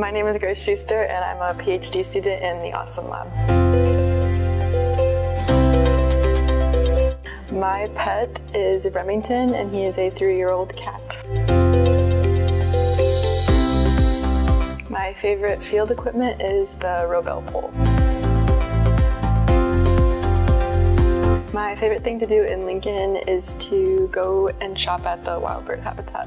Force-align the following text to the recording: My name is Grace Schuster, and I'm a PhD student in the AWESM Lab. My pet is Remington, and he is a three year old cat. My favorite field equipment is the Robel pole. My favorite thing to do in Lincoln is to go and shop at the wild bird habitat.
My 0.00 0.10
name 0.10 0.26
is 0.26 0.38
Grace 0.38 0.64
Schuster, 0.64 1.02
and 1.02 1.22
I'm 1.22 1.42
a 1.54 1.62
PhD 1.62 2.02
student 2.02 2.42
in 2.42 2.62
the 2.62 2.70
AWESM 2.74 3.10
Lab. 3.10 3.28
My 7.52 7.86
pet 7.94 8.40
is 8.54 8.88
Remington, 8.94 9.54
and 9.54 9.70
he 9.70 9.84
is 9.84 9.98
a 9.98 10.08
three 10.08 10.38
year 10.38 10.48
old 10.48 10.74
cat. 10.74 11.22
My 14.88 15.12
favorite 15.18 15.62
field 15.62 15.90
equipment 15.90 16.40
is 16.40 16.76
the 16.76 17.04
Robel 17.06 17.46
pole. 17.48 17.70
My 21.52 21.76
favorite 21.76 22.02
thing 22.02 22.18
to 22.20 22.26
do 22.26 22.42
in 22.44 22.64
Lincoln 22.64 23.16
is 23.16 23.54
to 23.56 24.08
go 24.10 24.48
and 24.62 24.80
shop 24.80 25.04
at 25.04 25.26
the 25.26 25.38
wild 25.38 25.66
bird 25.66 25.80
habitat. 25.80 26.26